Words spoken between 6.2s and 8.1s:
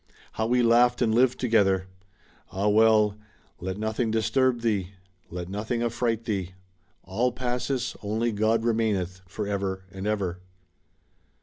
thee. All passes^